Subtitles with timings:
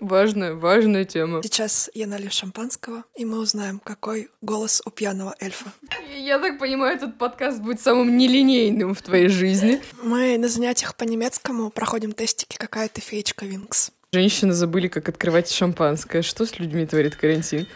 [0.00, 1.42] Важная, важная тема.
[1.42, 5.72] Сейчас я налью шампанского, и мы узнаем, какой голос у пьяного эльфа.
[6.16, 9.80] Я так понимаю, этот подкаст будет самым нелинейным в твоей жизни.
[10.02, 13.90] Мы на занятиях по немецкому проходим тестики «Какая ты феечка Винкс?».
[14.12, 16.22] Женщины забыли, как открывать шампанское.
[16.22, 17.66] Что с людьми творит карантин?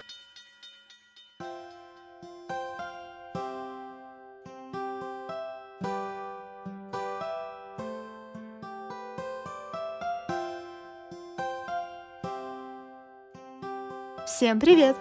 [14.52, 14.98] Всем привет!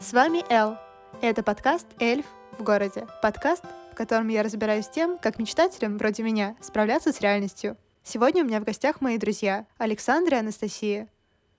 [0.00, 0.76] С вами Эл.
[1.22, 2.26] Это подкаст «Эльф
[2.58, 3.06] в городе».
[3.22, 3.62] Подкаст,
[3.92, 7.76] в котором я разбираюсь с тем, как мечтателям вроде меня справляться с реальностью.
[8.02, 11.06] Сегодня у меня в гостях мои друзья Александра и Анастасия.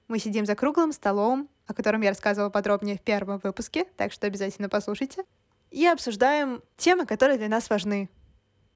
[0.09, 4.27] Мы сидим за круглым столом, о котором я рассказывала подробнее в первом выпуске, так что
[4.27, 5.23] обязательно послушайте.
[5.71, 8.09] И обсуждаем темы, которые для нас важны.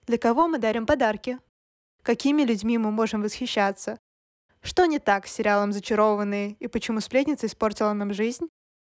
[0.07, 1.37] Для кого мы дарим подарки?
[2.01, 3.97] Какими людьми мы можем восхищаться?
[4.63, 8.47] Что не так с сериалом «Зачарованные» и почему сплетница испортила нам жизнь?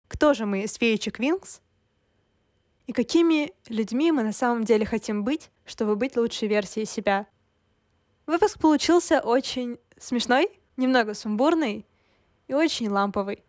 [0.08, 1.60] Кто же мы из феечек Винкс?
[2.86, 7.26] И какими людьми мы на самом деле хотим быть, чтобы быть лучшей версией себя?
[8.26, 11.84] Выпуск получился очень смешной, немного сумбурный
[12.46, 13.44] и очень ламповый.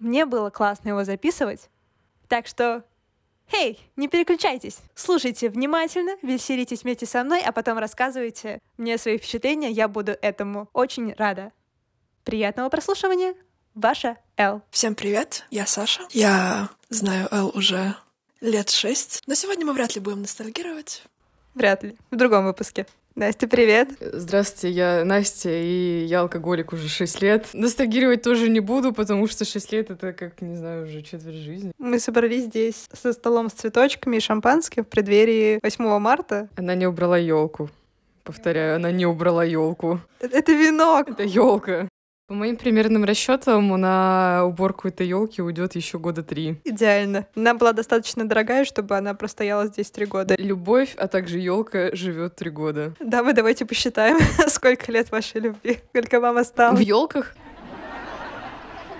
[0.00, 1.70] Мне было классно его записывать,
[2.26, 2.84] так что
[3.52, 4.78] Эй, не переключайтесь.
[4.94, 9.70] Слушайте внимательно, веселитесь вместе со мной, а потом рассказывайте мне свои впечатления.
[9.70, 11.52] Я буду этому очень рада.
[12.24, 13.34] Приятного прослушивания.
[13.74, 14.62] Ваша Эл.
[14.70, 16.02] Всем привет, я Саша.
[16.10, 17.94] Я знаю Эл уже
[18.40, 21.04] лет шесть, но сегодня мы вряд ли будем ностальгировать.
[21.54, 21.96] Вряд ли.
[22.10, 22.86] В другом выпуске.
[23.18, 23.88] Настя, привет.
[24.00, 27.48] Здравствуйте, я Настя, и я алкоголик уже 6 лет.
[27.52, 31.72] Ностальгировать тоже не буду, потому что 6 лет— это, как, не знаю, уже четверть жизни.
[31.78, 36.48] Мы собрались здесь со столом с цветочками и шампанским в преддверии 8 марта.
[36.56, 37.70] Она не убрала елку.
[38.22, 40.00] Повторяю, она не убрала елку.
[40.20, 41.10] Это венок.
[41.10, 41.88] Это елка.
[42.28, 46.60] По моим примерным расчетам, на уборку этой елки уйдет еще года три.
[46.62, 47.26] Идеально.
[47.34, 50.34] Она была достаточно дорогая, чтобы она простояла здесь три года.
[50.36, 52.92] Любовь, а также елка живет три года.
[53.00, 56.78] Да, мы давайте посчитаем, сколько лет вашей любви, сколько вам осталось.
[56.78, 57.34] В елках?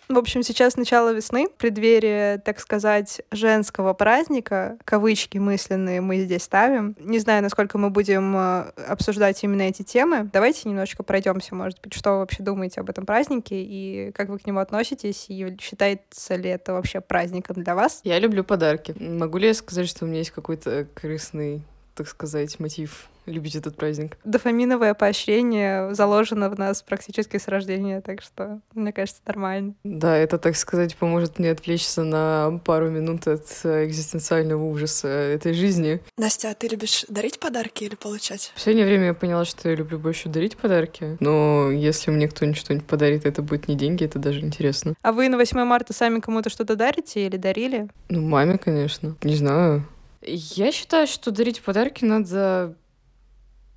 [0.08, 6.96] В общем, сейчас начало весны, преддверие, так сказать, женского праздника, кавычки мысленные мы здесь ставим.
[6.98, 10.30] Не знаю, насколько мы будем э, обсуждать именно эти темы.
[10.32, 14.38] Давайте немножечко пройдемся, может быть, что вы вообще думаете об этом празднике и как вы
[14.38, 18.00] к нему относитесь, и считается ли это вообще праздником для вас?
[18.02, 18.94] Я люблю подарки.
[18.98, 21.62] Могу ли я сказать, что у меня есть какой-то крысный,
[21.94, 24.18] так сказать, мотив любить этот праздник.
[24.24, 29.74] Дофаминовое поощрение заложено в нас практически с рождения, так что, мне кажется, нормально.
[29.84, 36.00] Да, это, так сказать, поможет мне отвлечься на пару минут от экзистенциального ужаса этой жизни.
[36.16, 38.52] Настя, а ты любишь дарить подарки или получать?
[38.52, 42.58] В последнее время я поняла, что я люблю больше дарить подарки, но если мне кто-нибудь
[42.58, 44.94] что-нибудь подарит, это будет не деньги, это даже интересно.
[45.02, 47.88] А вы на 8 марта сами кому-то что-то дарите или дарили?
[48.08, 49.16] Ну, маме, конечно.
[49.22, 49.86] Не знаю.
[50.22, 52.74] Я считаю, что дарить подарки надо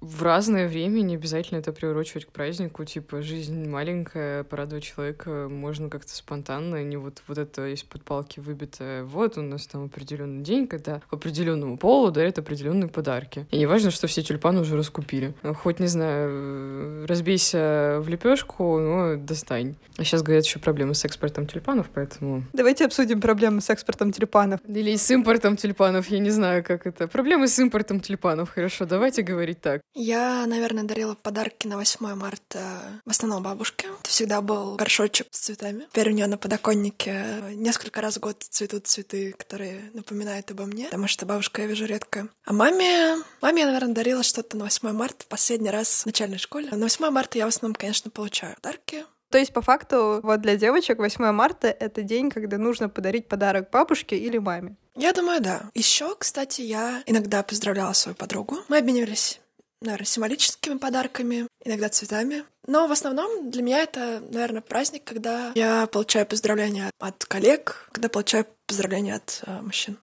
[0.01, 5.89] в разное время, не обязательно это приурочивать к празднику, типа, жизнь маленькая, порадовать человека можно
[5.89, 9.03] как-то спонтанно, не вот, вот это из-под палки выбитое.
[9.03, 13.45] Вот у нас там определенный день, когда определенному полу дарят определенные подарки.
[13.51, 15.35] И не важно, что все тюльпаны уже раскупили.
[15.43, 19.75] Хоть, не знаю, разбейся в лепешку, но достань.
[19.97, 22.43] А сейчас, говорят, еще проблемы с экспортом тюльпанов, поэтому...
[22.53, 24.61] Давайте обсудим проблемы с экспортом тюльпанов.
[24.67, 27.07] Или с импортом тюльпанов, я не знаю, как это.
[27.07, 29.81] Проблемы с импортом тюльпанов, хорошо, давайте говорить так.
[29.93, 33.87] Я, наверное, дарила подарки на 8 марта в основном бабушке.
[33.99, 35.85] Это всегда был горшочек с цветами.
[35.91, 40.85] Теперь у нее на подоконнике несколько раз в год цветут цветы, которые напоминают обо мне,
[40.85, 42.29] потому что бабушка я вижу редко.
[42.45, 43.17] А маме...
[43.41, 46.69] Маме я, наверное, дарила что-то на 8 марта последний раз в начальной школе.
[46.71, 49.05] На 8 марта я в основном, конечно, получаю подарки.
[49.29, 53.69] То есть, по факту, вот для девочек 8 марта— это день, когда нужно подарить подарок
[53.71, 54.75] бабушке или маме.
[54.95, 55.69] Я думаю, да.
[55.73, 58.59] Еще, кстати, я иногда поздравляла свою подругу.
[58.67, 59.39] Мы обменивались
[59.81, 62.43] наверное, символическими подарками, иногда цветами.
[62.67, 68.09] Но в основном для меня это, наверное, праздник, когда я получаю поздравления от коллег, когда
[68.09, 69.97] получаю поздравления от э, мужчин.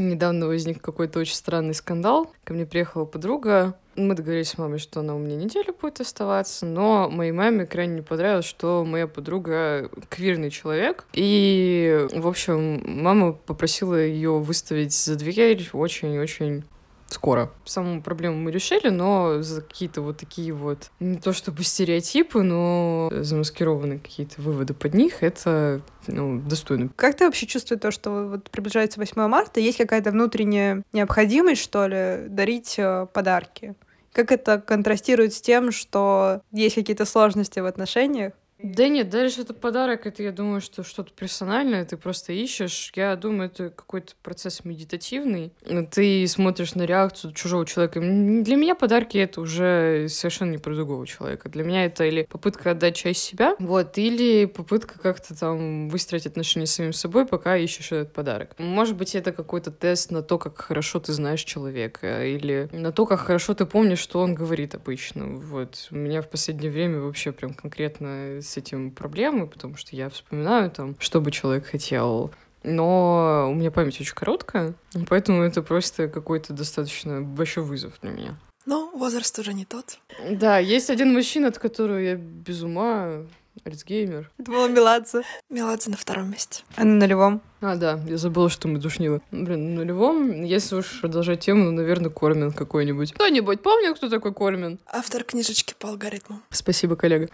[0.00, 2.32] Недавно возник какой-то очень странный скандал.
[2.44, 3.74] Ко мне приехала подруга.
[3.96, 7.96] Мы договорились с мамой, что она у меня неделю будет оставаться, но моей маме крайне
[7.96, 11.04] не понравилось, что моя подруга квирный человек.
[11.12, 16.64] И, в общем, мама попросила ее выставить за дверь очень-очень
[17.12, 17.50] скоро.
[17.64, 23.10] Саму проблему мы решили, но за какие-то вот такие вот, не то чтобы стереотипы, но
[23.12, 26.90] замаскированные какие-то выводы под них, это ну, достойно.
[26.96, 31.86] Как ты вообще чувствуешь то, что вот приближается 8 марта, есть какая-то внутренняя необходимость, что
[31.86, 33.74] ли, дарить э, подарки?
[34.12, 38.32] Как это контрастирует с тем, что есть какие-то сложности в отношениях?
[38.62, 42.92] Да нет, даже это подарок, это я думаю, что что-то персональное, ты просто ищешь.
[42.94, 45.52] Я думаю, это какой-то процесс медитативный.
[45.90, 48.00] Ты смотришь на реакцию чужого человека.
[48.00, 51.48] Для меня подарки это уже совершенно не про другого человека.
[51.48, 56.66] Для меня это или попытка отдать часть себя, вот, или попытка как-то там выстроить отношения
[56.66, 58.54] с самим собой, пока ищешь этот подарок.
[58.58, 63.06] Может быть, это какой-то тест на то, как хорошо ты знаешь человека, или на то,
[63.06, 65.26] как хорошо ты помнишь, что он говорит обычно.
[65.26, 65.88] Вот.
[65.90, 70.70] У меня в последнее время вообще прям конкретно с этим проблемы, потому что я вспоминаю
[70.70, 72.30] там, что бы человек хотел,
[72.62, 74.74] но у меня память очень короткая,
[75.08, 78.38] поэтому это просто какой-то достаточно большой вызов для меня.
[78.66, 79.98] Ну, возраст уже не тот.
[80.30, 83.24] Да, есть один мужчина, от которого я без ума,
[83.64, 84.30] Альцгеймер.
[84.38, 85.22] Это была Меладзе.
[85.48, 86.62] Меладзе на втором месте.
[86.76, 87.42] А на нулевом?
[87.60, 89.20] А, да, я забыла, что мы душнилы.
[89.30, 93.12] Блин, на нулевом, если уж продолжать тему, ну, наверное, Кормин какой-нибудь.
[93.12, 94.78] Кто-нибудь помнит, кто такой Кормин?
[94.86, 96.40] Автор книжечки по алгоритму.
[96.50, 97.28] Спасибо, коллега.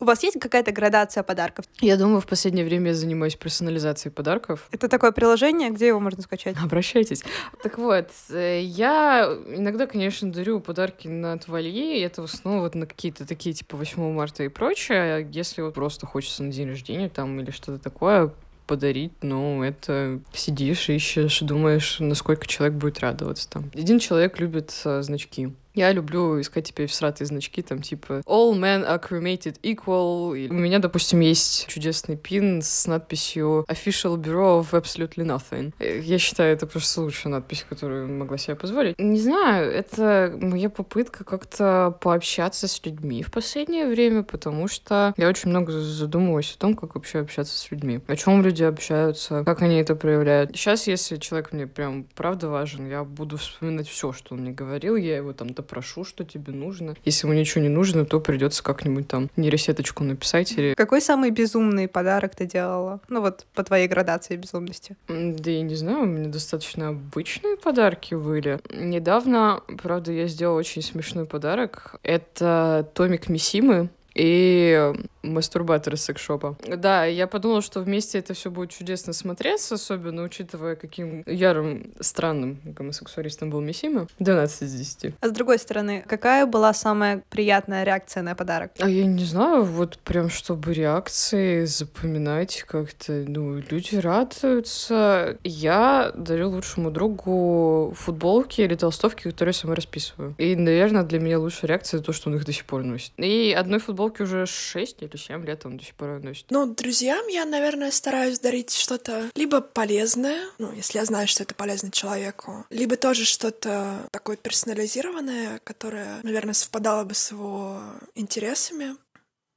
[0.00, 1.64] У вас есть какая-то градация подарков?
[1.80, 4.68] Я думаю, в последнее время я занимаюсь персонализацией подарков.
[4.70, 6.56] Это такое приложение, где его можно скачать?
[6.62, 7.24] Обращайтесь.
[7.62, 12.74] Так вот, э, я иногда, конечно, дарю подарки на Твалье, и это в основном вот
[12.74, 15.28] на какие-то такие, типа 8 марта и прочее.
[15.32, 18.32] Если вот просто хочется на день рождения там или что-то такое,
[18.68, 23.70] подарить, ну, это сидишь, ищешь, думаешь, насколько человек будет радоваться там.
[23.74, 25.52] Один человек любит а, значки.
[25.74, 30.36] Я люблю искать теперь всратые значки, там типа All men are cremated equal.
[30.36, 35.72] И у меня, допустим, есть чудесный пин с надписью Official Bureau of Absolutely Nothing.
[36.02, 38.98] Я считаю, это просто лучшая надпись, которую могла себе позволить.
[38.98, 45.28] Не знаю, это моя попытка как-то пообщаться с людьми в последнее время, потому что я
[45.28, 48.00] очень много задумываюсь о том, как вообще общаться с людьми.
[48.06, 50.56] О чем люди общаются, как они это проявляют.
[50.56, 54.96] Сейчас, если человек мне прям правда важен, я буду вспоминать все, что он мне говорил,
[54.96, 56.94] я его там прошу, что тебе нужно.
[57.04, 60.74] Если ему ничего не нужно, то придется как-нибудь там нейросеточку написать или...
[60.74, 63.00] Какой самый безумный подарок ты делала?
[63.08, 64.96] Ну вот по твоей градации безумности.
[65.08, 68.60] Да я не знаю, у меня достаточно обычные подарки были.
[68.72, 71.96] Недавно, правда, я сделала очень смешной подарок.
[72.02, 76.56] Это томик Мисимы и мастурбатор из секшопа.
[76.66, 82.60] Да, я подумала, что вместе это все будет чудесно смотреться, особенно учитывая, каким ярым, странным
[82.64, 84.06] гомосексуалистом был Мисима.
[84.18, 85.14] 12 из 10.
[85.20, 88.72] А с другой стороны, какая была самая приятная реакция на подарок?
[88.78, 95.38] А я не знаю, вот прям чтобы реакции запоминать как-то, ну, люди радуются.
[95.44, 100.34] Я дарю лучшему другу футболки или толстовки, которые я сама расписываю.
[100.38, 103.12] И, наверное, для меня лучшая реакция то, что он их до сих пор носит.
[103.16, 106.46] И одной футболки уже 6 или 7 лет он до сих пор носит.
[106.50, 111.54] Ну, друзьям я, наверное, стараюсь дарить что-то либо полезное, ну, если я знаю, что это
[111.54, 117.82] полезно человеку, либо тоже что-то такое персонализированное, которое, наверное, совпадало бы с его
[118.14, 118.96] интересами.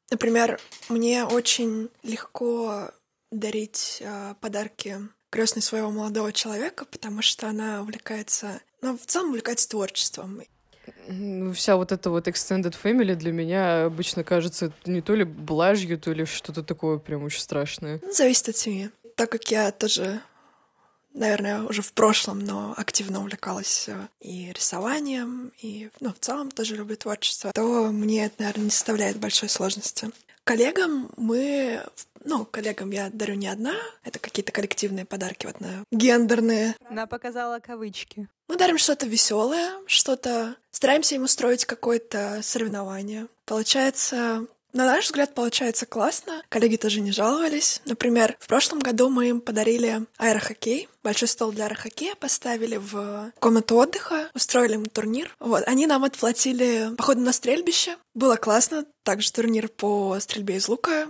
[0.09, 0.59] Например,
[0.89, 2.91] мне очень легко
[3.31, 4.97] дарить э, подарки
[5.29, 10.41] крестной своего молодого человека, потому что она увлекается, ну, в целом увлекается творчеством.
[11.53, 16.11] Вся вот эта вот extended family для меня обычно кажется не то ли блажью, то
[16.11, 17.99] ли что-то такое прям очень страшное.
[18.01, 18.89] Ну, зависит от семьи.
[19.15, 20.21] Так как я тоже,
[21.13, 26.75] наверное, уже в прошлом, но активно увлекалась э, и рисованием, и, ну, в целом тоже
[26.75, 30.09] люблю творчество, то мне это, наверное, не составляет большой сложности.
[30.43, 31.83] Коллегам мы
[32.23, 36.75] ну, коллегам я дарю не одна, это какие-то коллективные подарки, вот на гендерные.
[36.89, 38.27] Она показала кавычки.
[38.47, 40.55] Мы дарим что-то веселое, что-то...
[40.71, 43.27] Стараемся им устроить какое-то соревнование.
[43.45, 46.43] Получается, на наш взгляд, получается классно.
[46.47, 47.81] Коллеги тоже не жаловались.
[47.85, 50.87] Например, в прошлом году мы им подарили аэрохоккей.
[51.03, 55.35] Большой стол для аэрохоккея поставили в комнату отдыха, устроили им турнир.
[55.39, 57.97] Вот, они нам отплатили походу на стрельбище.
[58.13, 58.85] Было классно.
[59.03, 61.07] Также турнир по стрельбе из лука.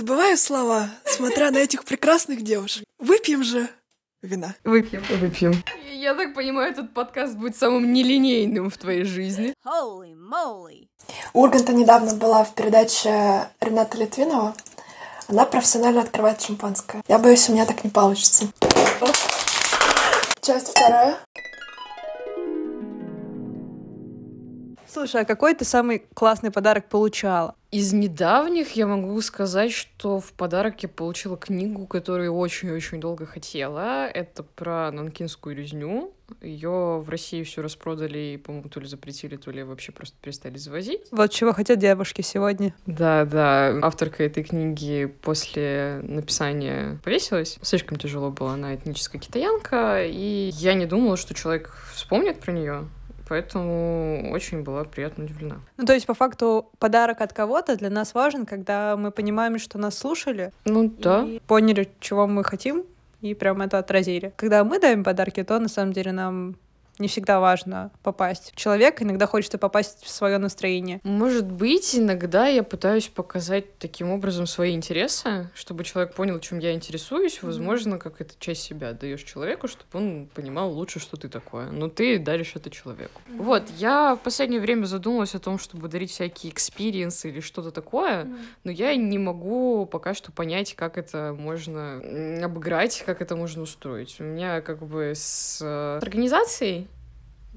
[0.00, 2.84] Забываю слова, смотря на этих прекрасных девушек.
[2.98, 3.68] Выпьем же
[4.22, 4.54] вина.
[4.64, 5.04] Выпьем.
[5.10, 5.62] Выпьем.
[5.92, 9.52] Я так понимаю, этот подкаст будет самым нелинейным в твоей жизни.
[9.62, 10.86] Holy moly!
[11.34, 14.54] Урганта недавно была в передаче Рената Литвинова.
[15.28, 17.02] Она профессионально открывает шампанское.
[17.06, 18.46] Я боюсь, у меня так не получится.
[20.40, 21.18] Часть вторая.
[24.92, 27.54] Слушай, а какой ты самый классный подарок получала?
[27.70, 34.08] Из недавних я могу сказать, что в подарок я получила книгу, которую очень-очень долго хотела.
[34.08, 36.12] Это про нанкинскую резню.
[36.42, 40.58] Ее в России все распродали и, по-моему, то ли запретили, то ли вообще просто перестали
[40.58, 41.02] завозить.
[41.12, 42.74] Вот чего хотят девушки сегодня.
[42.86, 43.78] Да, да.
[43.82, 47.58] Авторка этой книги после написания повесилась.
[47.62, 48.54] Слишком тяжело было.
[48.54, 52.88] Она этническая китаянка, и я не думала, что человек вспомнит про нее
[53.30, 55.60] поэтому очень была приятно удивлена.
[55.76, 59.78] Ну, то есть, по факту, подарок от кого-то для нас важен, когда мы понимаем, что
[59.78, 60.50] нас слушали.
[60.64, 61.26] Ну, да.
[61.46, 62.84] Поняли, чего мы хотим,
[63.20, 64.32] и прям это отразили.
[64.36, 66.56] Когда мы даем подарки, то на самом деле нам
[67.00, 71.00] не всегда важно попасть в человека, иногда хочется попасть в свое настроение.
[71.02, 76.72] Может быть, иногда я пытаюсь показать таким образом свои интересы, чтобы человек понял, чем я
[76.72, 77.42] интересуюсь.
[77.42, 81.70] Возможно, как это часть себя даешь человеку, чтобы он понимал лучше, что ты такое.
[81.70, 83.20] Но ты даришь это человеку.
[83.28, 83.42] Mm-hmm.
[83.42, 87.70] Вот, я в последнее время задумалась о том, чтобы дарить всякие experience ы или что-то
[87.70, 88.38] такое, mm-hmm.
[88.64, 92.02] но я не могу пока что понять, как это можно
[92.44, 94.16] обыграть, как это можно устроить.
[94.20, 95.62] У меня как бы с
[96.02, 96.88] организацией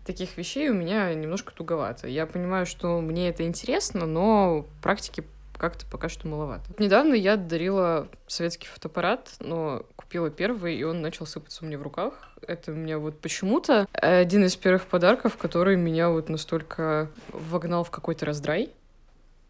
[0.05, 2.07] таких вещей у меня немножко туговато.
[2.07, 5.24] Я понимаю, что мне это интересно, но практики
[5.57, 6.72] как-то пока что маловато.
[6.77, 11.83] Недавно я дарила советский фотоаппарат, но купила первый, и он начал сыпаться у меня в
[11.83, 12.13] руках.
[12.45, 17.91] Это у меня вот почему-то один из первых подарков, который меня вот настолько вогнал в
[17.91, 18.72] какой-то раздрай,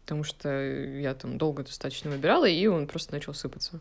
[0.02, 3.80] потому что я там долго достаточно выбирала, и он просто начал сыпаться.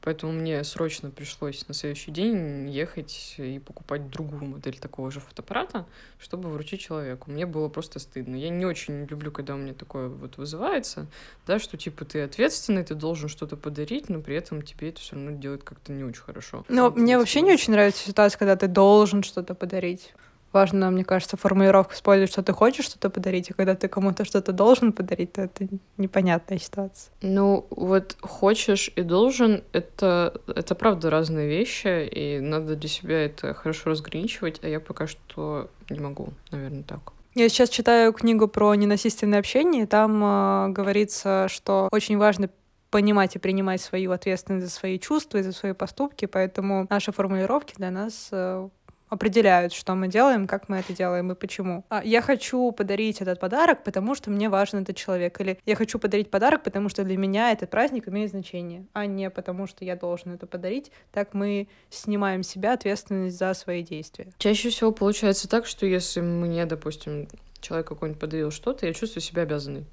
[0.00, 5.86] Поэтому мне срочно пришлось на следующий день ехать и покупать другую модель такого же фотоаппарата,
[6.18, 7.30] чтобы вручить человеку.
[7.30, 8.36] Мне было просто стыдно.
[8.36, 11.06] Я не очень люблю, когда у меня такое вот вызывается,
[11.46, 15.16] да, что типа ты ответственный, ты должен что-то подарить, но при этом тебе это все
[15.16, 16.64] равно делает как-то не очень хорошо.
[16.68, 20.14] Но мне вообще не очень нравится ситуация, когда ты должен что-то подарить
[20.52, 24.52] важно, мне кажется, формулировка использовать, что ты хочешь что-то подарить, и когда ты кому-то что-то
[24.52, 27.12] должен подарить, то это непонятная ситуация.
[27.22, 33.54] Ну, вот хочешь и должен— это, это правда разные вещи, и надо для себя это
[33.54, 37.12] хорошо разграничивать, а я пока что не могу, наверное, так.
[37.34, 42.50] Я сейчас читаю книгу про ненасильственное общение, и там э, говорится, что очень важно
[42.90, 47.74] понимать и принимать свою ответственность за свои чувства и за свои поступки, поэтому наши формулировки
[47.76, 48.68] для нас э,
[49.08, 51.84] определяют, что мы делаем, как мы это делаем и почему.
[51.88, 55.40] А я хочу подарить этот подарок, потому что мне важен этот человек.
[55.40, 59.30] Или я хочу подарить подарок, потому что для меня этот праздник имеет значение, а не
[59.30, 60.90] потому что я должен это подарить.
[61.12, 64.32] Так мы снимаем с себя ответственность за свои действия.
[64.38, 67.28] Чаще всего получается так, что если мне, допустим,
[67.60, 69.84] человек какой-нибудь подарил что-то, я чувствую себя обязанной.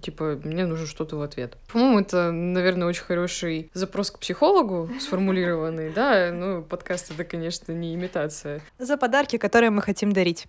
[0.00, 1.56] Типа, мне нужно что-то в ответ.
[1.72, 6.30] По-моему, это, наверное, очень хороший запрос к психологу сформулированный, да?
[6.30, 8.60] Ну, подкаст— это, конечно, не имитация.
[8.78, 10.46] За подарки, которые мы хотим дарить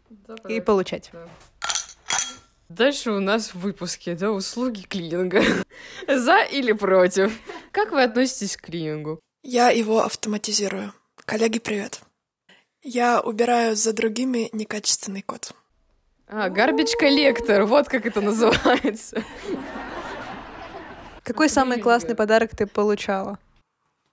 [0.47, 1.09] и получать.
[1.13, 1.27] Да.
[2.69, 5.41] Дальше у нас в выпуске, да, услуги клининга.
[6.07, 7.39] За или против?
[7.71, 9.19] Как вы относитесь к клинингу?
[9.41, 10.93] Я его автоматизирую.
[11.25, 12.01] Коллеги, привет.
[12.83, 15.53] Я убираю за другими некачественный код.
[16.31, 19.23] А, гарбич коллектор, вот как это называется.
[21.23, 23.39] Какой самый классный подарок ты получала?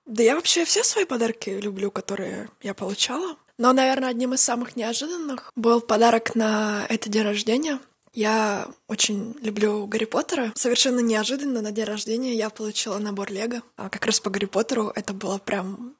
[0.06, 3.36] Да я вообще все свои подарки люблю, которые я получала.
[3.58, 7.80] Но, наверное, одним из самых неожиданных был подарок на это день рождения.
[8.14, 10.52] Я очень люблю Гарри Поттера.
[10.54, 13.60] Совершенно неожиданно на день рождения я получила набор Лего.
[13.76, 15.96] А как раз по Гарри Поттеру это было прям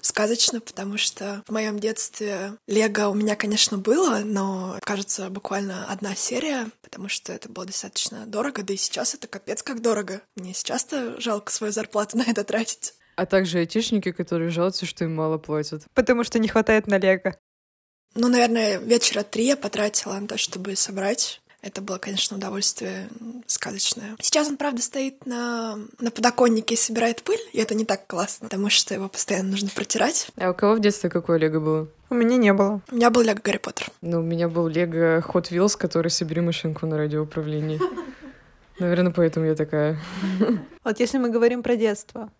[0.00, 6.14] сказочно, потому что в моем детстве Лего у меня, конечно, было, но, кажется, буквально одна
[6.14, 10.22] серия, потому что это было достаточно дорого, да и сейчас это капец как дорого.
[10.36, 12.94] Мне сейчас-то жалко свою зарплату на это тратить.
[13.16, 15.82] А также айтишники, которые жалуются, что им мало платят.
[15.94, 17.36] Потому что не хватает на Лего.
[18.14, 23.08] Ну, наверное, вечера три я потратила на то, чтобы собрать это было, конечно, удовольствие
[23.46, 24.16] сказочное.
[24.20, 28.46] Сейчас он, правда, стоит на, на подоконнике и собирает пыль, и это не так классно,
[28.48, 30.28] потому что его постоянно нужно протирать.
[30.36, 31.88] А у кого в детстве какое лего было?
[32.10, 32.80] У меня не было.
[32.90, 33.88] У меня был лего Гарри Поттер.
[34.00, 37.80] Ну, у меня был лего Hot Wheels, который собери машинку на радиоуправлении.
[38.78, 39.98] Наверное, поэтому я такая.
[40.84, 42.30] Вот если мы говорим про детство,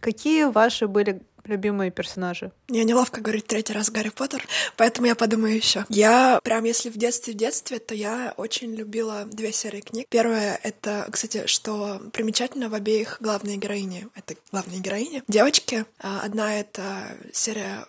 [0.00, 2.52] какие ваши были любимые персонажи?
[2.68, 4.46] Мне неловко говорить третий раз Гарри Поттер,
[4.76, 5.84] поэтому я подумаю еще.
[5.88, 10.06] Я прям, если в детстве, в детстве, то я очень любила две серии книг.
[10.08, 14.08] Первая— это, кстати, что примечательно в обеих главные героини.
[14.14, 15.22] Это главные героини.
[15.28, 15.84] Девочки.
[16.00, 17.86] А одна— это серия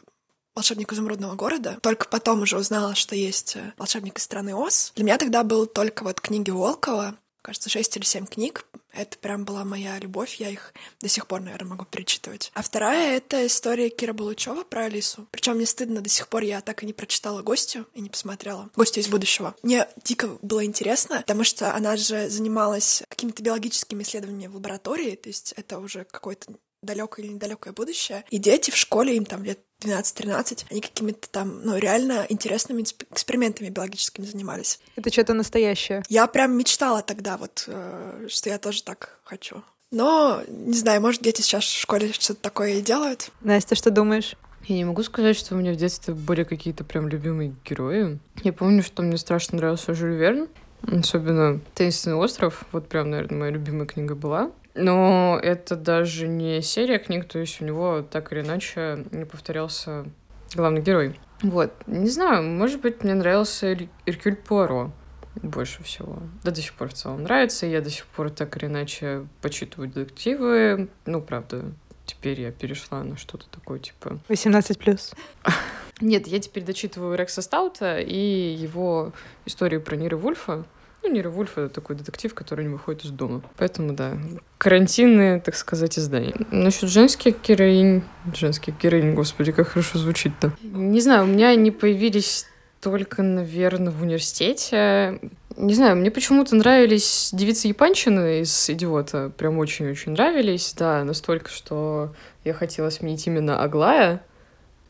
[0.56, 1.78] волшебник изумрудного города.
[1.82, 4.94] Только потом уже узнала, что есть волшебник из страны Оз.
[4.96, 8.66] Для меня тогда был только вот книги Волкова, кажется, шесть или семь книг.
[8.96, 12.52] Это прям была моя любовь, я их до сих пор, наверное, могу перечитывать.
[12.54, 15.28] А вторая— это история Кира Булычева про Алису.
[15.32, 18.70] Причем мне стыдно, до сих пор я так и не прочитала «Гостю» и не посмотрела.
[18.76, 19.56] «Гостю из будущего».
[19.64, 25.30] Мне дико было интересно, потому что она же занималась какими-то биологическими исследованиями в лаборатории, то
[25.30, 26.54] есть это уже какой-то
[26.86, 28.24] далекое или недалекое будущее.
[28.30, 33.70] И дети в школе, им там лет 12-13, они какими-то там, ну, реально интересными экспериментами
[33.70, 34.80] биологическими занимались.
[34.96, 36.04] Это что-то настоящее.
[36.10, 39.64] Я прям мечтала тогда вот, э, что я тоже так хочу.
[39.92, 43.30] Но, не знаю, может, дети сейчас в школе что-то такое и делают.
[43.42, 44.36] Настя, что думаешь?
[44.68, 48.20] Я не могу сказать, что у меня в детстве были какие-то прям любимые герои.
[48.44, 50.48] Я помню, что мне страшно нравился Жюль Верн,
[50.82, 52.66] особенно «Таинственный остров».
[52.72, 54.52] Вот прям, наверное, моя любимая книга была.
[54.76, 60.06] Но это даже не серия книг, то есть у него так или иначе не повторялся
[60.54, 61.20] главный герой.
[61.42, 64.92] Вот, не знаю, может быть, мне нравился Эркюль Пуаро
[65.36, 66.20] больше всего.
[66.44, 69.90] Да до сих пор в целом нравится, я до сих пор так или иначе почитываю
[69.90, 70.90] детективы.
[71.06, 71.64] Ну, правда,
[72.06, 74.20] теперь я перешла на что-то такое, типа...
[74.30, 75.16] 18+.
[76.02, 79.14] Нет, я теперь дочитываю Рекса Стаута и его
[79.46, 80.66] историю про Нира Вульфа.
[81.06, 83.44] Ну, Нира Вульф— это такой детектив, который не выходит из дома.
[83.58, 84.18] Поэтому, да,
[84.58, 86.34] карантинные, так сказать, издания.
[86.50, 88.02] Насчет женских героинь...
[88.34, 90.54] Женских героинь, господи, как хорошо звучит-то.
[90.64, 92.48] Не знаю, у меня они появились
[92.82, 95.20] только, наверное, в университете.
[95.56, 99.32] Не знаю, мне почему-то нравились девицы Япончины из «Идиота».
[99.38, 104.24] Прям очень-очень нравились, да, настолько, что я хотела сменить именно Аглая.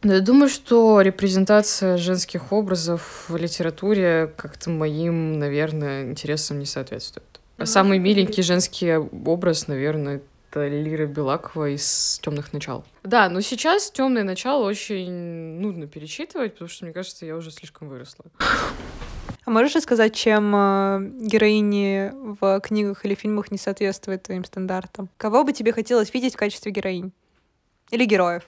[0.06, 7.26] Но я думаю, что репрезентация женских образов в литературе как-то моим, наверное, интересам не соответствует.
[7.58, 10.22] А самый миленький женский образ, наверное,
[10.52, 12.86] это Лира Белакова из темных начал.
[13.02, 15.10] Да, но сейчас темное начало очень
[15.60, 18.26] нудно перечитывать, потому что, мне кажется, я уже слишком выросла.
[19.44, 25.10] А можешь рассказать, чем э, героини в книгах или фильмах не соответствуют твоим стандартам?
[25.18, 27.12] Кого бы тебе хотелось видеть в качестве героинь?
[27.90, 28.44] Или героев?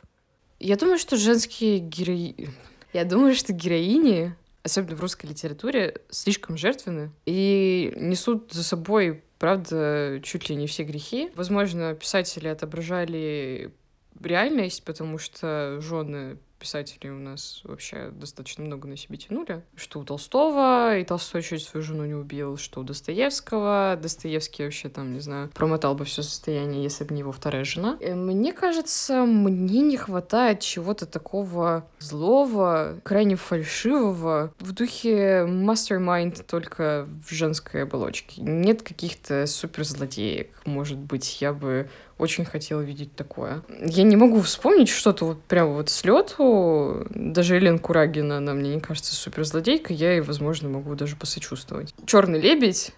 [0.59, 2.49] Я думаю, что женские герои...
[2.93, 10.19] Я думаю, что героини, особенно в русской литературе, слишком жертвенны и несут за собой, правда,
[10.23, 11.29] чуть ли не все грехи.
[11.35, 13.71] Возможно, писатели отображали
[14.19, 19.63] реальность, потому что жены писателей у нас вообще достаточно много на себе тянули.
[19.75, 23.97] Что у Толстого, и Толстой чуть свою жену не убил, что у Достоевского.
[24.01, 27.97] Достоевский вообще там, не знаю, промотал бы все состояние, если бы не его вторая жена.
[27.99, 36.43] И э, мне кажется, мне не хватает чего-то такого злого, крайне фальшивого, в духе Mastermind
[36.43, 38.41] только в женской оболочке.
[38.41, 40.61] Нет каких-то суперзлодеек.
[40.65, 43.63] Может быть, я бы очень хотела видеть такое.
[43.81, 47.05] Я не могу вспомнить что-то вот прямо вот с лету.
[47.09, 49.95] Даже Элен Курагина, она мне не кажется суперзлодейкой.
[49.95, 51.93] Я ей, возможно, могу даже посочувствовать.
[52.05, 52.91] Черный лебедь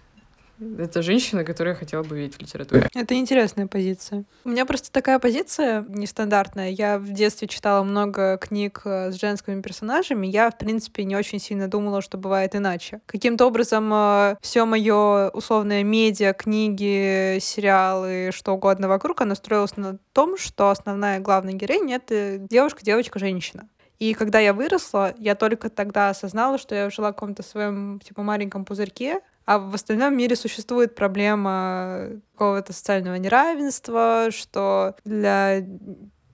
[0.78, 2.88] это женщина, которую я хотела бы видеть в литературе.
[2.94, 4.24] Это интересная позиция.
[4.44, 6.70] У меня просто такая позиция нестандартная.
[6.70, 10.26] Я в детстве читала много книг э, с женскими персонажами.
[10.26, 13.00] Я, в принципе, не очень сильно думала, что бывает иначе.
[13.06, 19.98] Каким-то образом э, все мое условное медиа, книги, сериалы, что угодно вокруг, оно строилось на
[20.12, 23.68] том, что основная главная героиня— это девушка, девочка, женщина.
[24.00, 28.22] И когда я выросла, я только тогда осознала, что я жила в каком-то своем типа
[28.22, 29.20] маленьком пузырьке,
[29.50, 35.66] а в остальном мире существует проблема какого-то социального неравенства, что для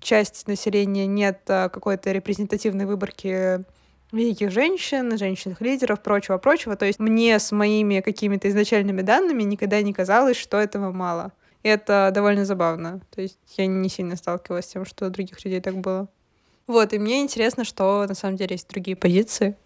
[0.01, 3.65] части населения нет а, какой-то репрезентативной выборки
[4.13, 6.77] великих женщин, женщин-лидеров, прочего-прочего.
[6.77, 11.33] То есть мне с моими какими-то изначальными данными никогда не казалось, что этого мало.
[11.63, 13.01] И это довольно забавно.
[13.15, 16.07] То есть я не сильно сталкивалась с тем, что у других людей так было.
[16.67, 19.57] Вот, и мне интересно, что на самом деле есть другие позиции.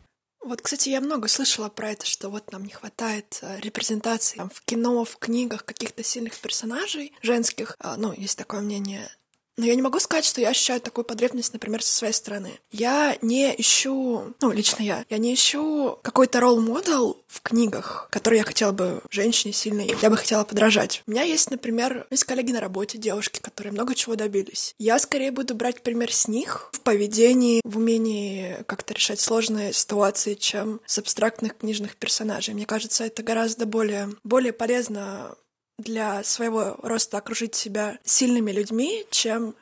[0.43, 4.49] Вот, кстати, я много слышала про это, что вот нам не хватает э, репрезентации там,
[4.49, 7.77] в кино, в книгах каких-то сильных персонажей женских.
[7.79, 9.11] А, ну, есть такое мнение.
[9.57, 12.59] Но я не могу сказать, что я ощущаю такую потребность, например, со своей стороны.
[12.71, 18.45] Я не ищу, ну, лично я, я не ищу какой-то ролл-модел в книгах, который я
[18.45, 21.03] хотела бы женщине сильной, я бы хотела подражать.
[21.07, 24.75] У меня есть, например, есть коллеги на работе, девушки, которые много чего добились.
[24.79, 30.35] Я скорее буду брать пример с них в поведении, в умении как-то решать сложные ситуации,
[30.35, 32.55] чем с абстрактных книжных персонажей.
[32.55, 35.37] Мне кажется, это гораздо более, более полезно
[35.81, 39.55] для своего роста окружить себя сильными людьми, чем,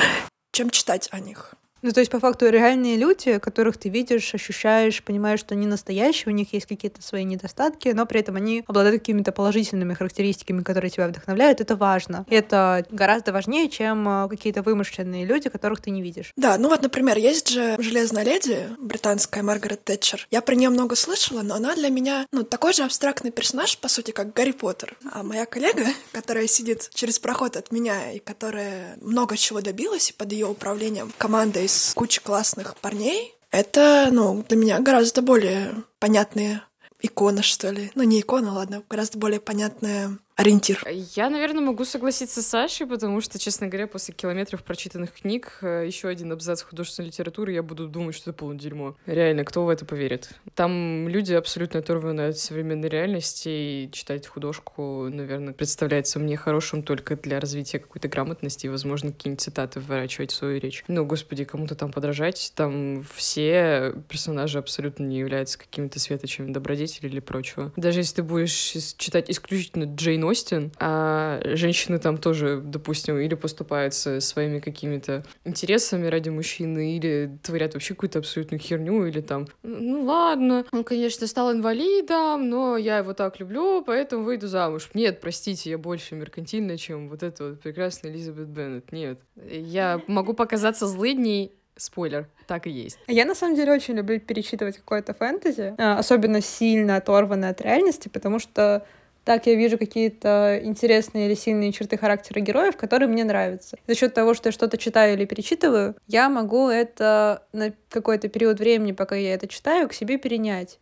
[0.52, 1.54] чем читать о них.
[1.82, 6.32] Ну, то есть, по факту, реальные люди, которых ты видишь, ощущаешь, понимаешь, что они настоящие,
[6.32, 10.90] у них есть какие-то свои недостатки, но при этом они обладают какими-то положительными характеристиками, которые
[10.90, 12.24] тебя вдохновляют, это важно.
[12.28, 16.32] И это гораздо важнее, чем э, какие-то вымышленные люди, которых ты не видишь.
[16.36, 20.26] Да, ну вот, например, есть же «Железная леди», британская Маргарет Тэтчер.
[20.30, 23.88] Я про нее много слышала, но она для меня, ну, такой же абстрактный персонаж, по
[23.88, 24.96] сути, как Гарри Поттер.
[25.12, 30.12] А моя коллега, которая сидит через проход от меня и которая много чего добилась, и
[30.12, 36.62] под ее управлением команда из кучи классных парней, это, ну, для меня гораздо более понятные
[37.00, 37.92] икона, что ли.
[37.94, 40.86] Ну, не икона, ладно, гораздо более понятная ориентир.
[41.16, 45.84] Я, наверное, могу согласиться с Сашей, потому что, честно говоря, после километров прочитанных книг, э,
[45.84, 48.96] еще один абзац художественной литературы, я буду думать, что это полное дерьмо.
[49.06, 50.30] Реально, кто в это поверит?
[50.54, 57.16] Там люди абсолютно оторваны от современной реальности, и читать художку, наверное, представляется мне хорошим только
[57.16, 60.84] для развития какой-то грамотности и, возможно, какие-нибудь цитаты вворачивать в свою речь.
[60.86, 67.18] Ну, господи, кому-то там подражать, там все персонажи абсолютно не являются какими-то светочами добродетели или
[67.18, 67.72] прочего.
[67.74, 68.54] Даже если ты будешь
[68.98, 76.06] читать исключительно Джейн Остин, а женщины там тоже, допустим, или поступают со своими какими-то интересами
[76.06, 81.52] ради мужчины, или творят вообще какую-то абсолютную херню, или там, ну ладно, он, конечно, стал
[81.52, 84.90] инвалидом, но я его так люблю, поэтому выйду замуж.
[84.94, 88.92] Нет, простите, я больше меркантильная, чем вот эта вот прекрасная Элизабет Беннет.
[88.92, 89.20] Нет.
[89.50, 92.98] Я могу показаться злыдней, Спойлер, так и есть.
[93.06, 98.08] Я на самом деле очень люблю перечитывать какое-то фэнтези, а, особенно сильно оторванное от реальности,
[98.08, 98.84] потому что
[99.28, 103.76] так я вижу какие-то интересные или сильные черты характера героев, которые мне нравятся.
[103.86, 108.58] За счет того, что я что-то читаю или перечитываю, я могу это на какой-то период
[108.58, 110.78] времени, пока я это читаю, к себе перенять.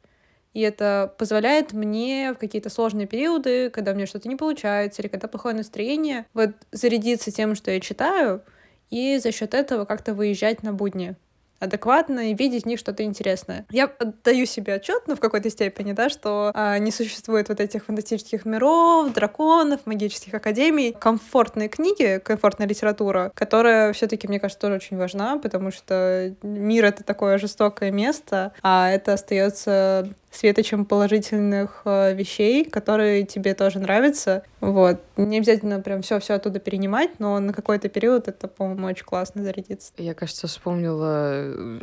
[0.52, 5.26] И это позволяет мне в какие-то сложные периоды, когда мне что-то не получается, или когда
[5.26, 8.42] плохое настроение, вот зарядиться тем, что я читаю,
[8.90, 11.16] и за счет этого как-то выезжать на будни
[11.58, 13.66] адекватно и видеть в них что-то интересное.
[13.70, 17.84] Я отдаю себе отчет, ну, в какой-то степени, да, что а, не существует вот этих
[17.86, 20.92] фантастических миров, драконов, магических академий.
[20.98, 27.04] Комфортные книги, комфортная литература, которая все-таки, мне кажется, тоже очень важна, потому что мир— это
[27.04, 34.42] такое жестокое место, а это остается светочем положительных э, вещей, которые тебе тоже нравятся.
[34.60, 35.00] Вот.
[35.16, 39.42] Не обязательно прям все все оттуда перенимать, но на какой-то период это, по-моему, очень классно
[39.42, 39.92] зарядиться.
[39.96, 41.80] Я, кажется, вспомнила э,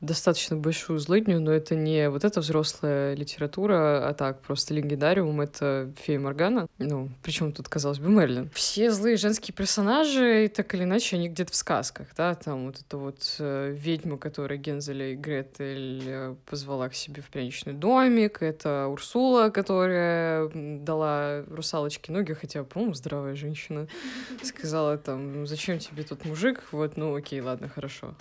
[0.00, 5.92] достаточно большую злыдню, но это не вот эта взрослая литература, а так, просто легендариум— это
[6.00, 6.68] Фея Моргана.
[6.78, 8.50] Ну, причем тут, казалось бы, Мерлин.
[8.54, 12.96] Все злые женские персонажи, так или иначе, они где-то в сказках, да, там вот эта
[12.96, 18.86] вот э, ведьма, которая Гензеля и Гретель э, позвала к себе в пряничный домик, это
[18.86, 23.88] Урсула, которая дала русалочке ноги, хотя, по-моему, здравая женщина,
[24.44, 28.14] сказала там, зачем тебе тут мужик, вот, ну окей, ладно, хорошо,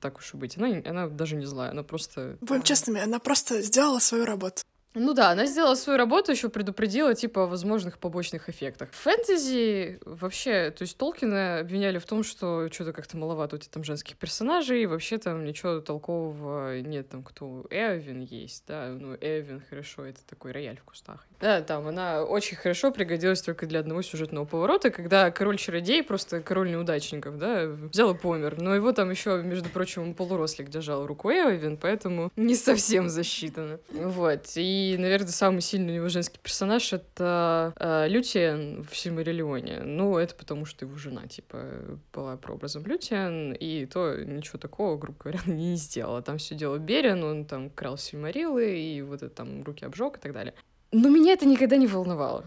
[0.00, 0.58] так уж и быть.
[0.58, 2.36] Она, она даже не злая, она просто...
[2.40, 4.62] Будем честными, она просто сделала свою работу.
[4.94, 8.90] Ну да, она сделала свою работу, еще предупредила, типа, о возможных побочных эффектах.
[8.92, 13.82] Фэнтези вообще, то есть Толкина обвиняли в том, что что-то как-то маловато у тебя там
[13.82, 19.62] женских персонажей, и вообще там ничего толкового нет, там кто Эвин есть, да, ну Эвин,
[19.68, 21.26] хорошо, это такой рояль в кустах.
[21.40, 26.70] Да, там она очень хорошо пригодилась только для одного сюжетного поворота, когда король-чародей, просто король
[26.70, 28.60] неудачников, да, взял и помер.
[28.60, 33.80] Но его там еще, между прочим, полурослик держал руку Эвин, поэтому не совсем засчитано.
[33.90, 39.82] Вот, и и, наверное, самый сильный у него женский персонаж— это э, Лютиен в Сильмариллионе.
[39.82, 45.18] Ну, это потому, что его жена, типа, была прообразом Лютиен, и то ничего такого, грубо
[45.18, 46.22] говоря, не сделала.
[46.22, 50.20] Там все дело Берин, он там крал Сильмариллы, и вот это там руки обжег и
[50.20, 50.54] так далее.
[50.92, 52.44] Но меня это никогда не волновало.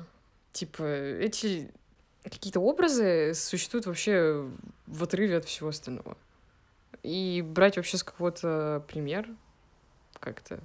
[0.54, 1.72] Типа, эти
[2.24, 4.50] какие-то образы существуют вообще
[4.86, 6.18] в отрыве от всего остального.
[7.04, 9.28] И брать вообще с какого-то пример
[10.20, 10.60] как-то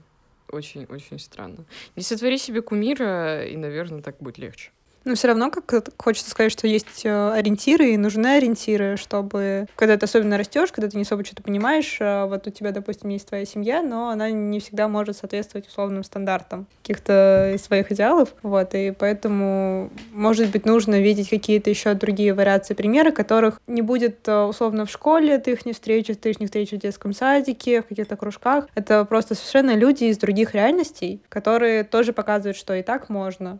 [0.50, 1.64] очень-очень странно.
[1.96, 4.70] Не сотвори себе кумира, и, наверное, так будет легче.
[5.04, 9.96] Но все равно как хочется сказать, что есть э, ориентиры, и нужны ориентиры, чтобы, когда
[9.96, 13.28] ты особенно растешь, когда ты не особо что-то понимаешь, э, вот у тебя, допустим, есть
[13.28, 18.92] твоя семья, но она не всегда может соответствовать условным стандартам каких-то своих идеалов, вот, и
[18.92, 24.86] поэтому, может быть, нужно видеть какие-то еще другие вариации примеры, которых не будет э, условно
[24.86, 28.16] в школе, ты их не встретишь, ты их не встретишь в детском садике, в каких-то
[28.16, 28.68] кружках.
[28.74, 33.58] Это просто совершенно люди из других реальностей, которые тоже показывают, что и так можно,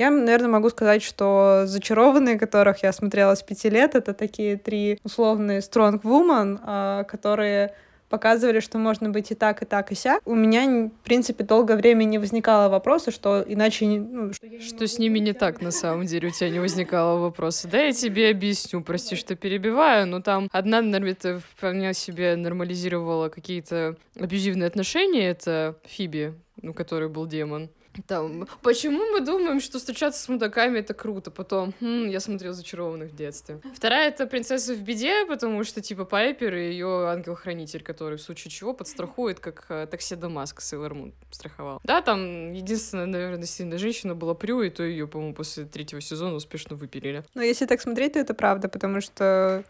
[0.00, 4.98] я, наверное, могу сказать, что «Зачарованные», которых я смотрела с пяти лет, это такие три
[5.04, 7.74] условные strong woman, а, которые
[8.08, 10.22] показывали, что можно быть и так, и так, и сяк.
[10.24, 13.84] У меня, в принципе, долгое время не возникало вопроса, что иначе...
[13.86, 17.68] Ну, что что с ними не так, на самом деле, у тебя не возникало вопроса.
[17.68, 23.96] Да, я тебе объясню, прости, что перебиваю, но там одна это вполне себе нормализировала какие-то
[24.18, 26.32] абьюзивные отношения, это Фиби,
[26.62, 27.68] ну, который был демон.
[28.06, 31.30] Там, почему мы думаем, что встречаться с мудаками это круто?
[31.30, 33.60] Потом, хм, я смотрел зачарованных в детстве.
[33.74, 38.50] Вторая это принцесса в беде, потому что типа Пайпер и ее ангел-хранитель, который в случае
[38.50, 41.80] чего подстрахует, как э, такси Дамаск Сейлор Мун страховал.
[41.84, 46.34] Да, там единственная, наверное, сильная женщина была Прю, и то ее, по-моему, после третьего сезона
[46.34, 47.24] успешно выпилили.
[47.34, 49.64] Но если так смотреть, то это правда, потому что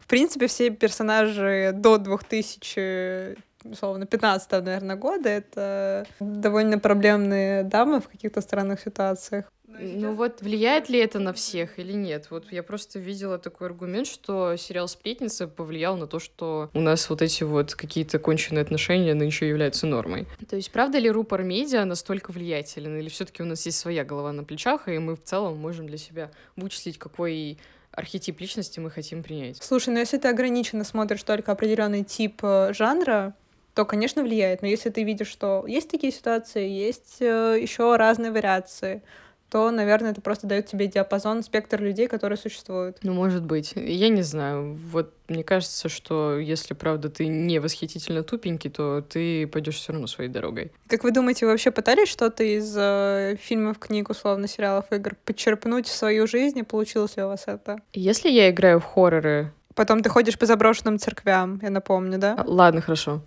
[0.00, 3.36] в принципе, все персонажи до 2000
[3.72, 9.46] условно, 15 наверное, года, это довольно проблемные дамы в каких-то странных ситуациях.
[9.78, 12.28] Ну вот влияет ли это на всех или нет?
[12.30, 17.10] Вот я просто видела такой аргумент, что сериал «Сплетница» повлиял на то, что у нас
[17.10, 20.26] вот эти вот какие-то конченые отношения нынче являются нормой.
[20.48, 22.96] То есть правда ли рупор медиа настолько влиятелен?
[22.96, 25.86] Или все таки у нас есть своя голова на плечах, и мы в целом можем
[25.86, 27.58] для себя вычислить, какой
[27.90, 29.62] архетип личности мы хотим принять?
[29.62, 33.34] Слушай, ну если ты ограниченно смотришь только определенный тип э, жанра,
[33.76, 34.62] то, конечно, влияет.
[34.62, 39.02] Но если ты видишь, что есть такие ситуации, есть э, еще разные вариации,
[39.50, 42.96] то, наверное, это просто дает тебе диапазон, спектр людей, которые существуют.
[43.02, 43.74] Ну, может быть.
[43.76, 44.78] Я не знаю.
[44.90, 50.06] Вот мне кажется, что если, правда, ты не восхитительно тупенький, то ты пойдешь все равно
[50.06, 50.72] своей дорогой.
[50.88, 55.86] Как вы думаете, вы вообще пытались что-то из э, фильмов, книг, условно, сериалов, игр подчерпнуть
[55.86, 57.76] в свою жизнь, и получилось ли у вас это?
[57.92, 59.52] Если я играю в хорроры...
[59.74, 62.42] Потом ты ходишь по заброшенным церквям, я напомню, да?
[62.46, 63.20] Ладно, хорошо.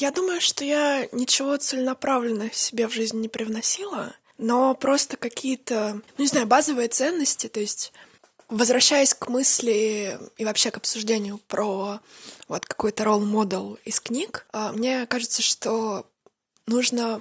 [0.00, 6.22] Я думаю, что я ничего целенаправленно себе в жизнь не привносила, но просто какие-то, ну
[6.22, 7.92] не знаю, базовые ценности, то есть
[8.48, 11.98] возвращаясь к мысли и вообще к обсуждению про
[12.46, 16.08] вот какой-то ролл-модел из книг, а, мне кажется, что
[16.68, 17.20] нужно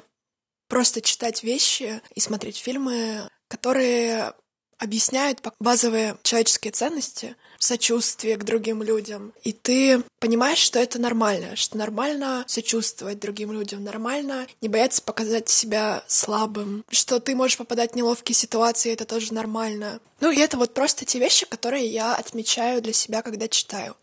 [0.68, 4.36] просто читать вещи и смотреть фильмы, которые
[4.78, 9.34] объясняют базовые человеческие ценности, сочувствие к другим людям.
[9.44, 15.50] И ты понимаешь, что это нормально, что нормально сочувствовать другим людям, нормально не бояться показать
[15.50, 20.00] себя слабым, что ты можешь попадать в неловкие ситуации, это тоже нормально.
[20.20, 23.96] Ну и это вот просто те вещи, которые я отмечаю для себя, когда читаю.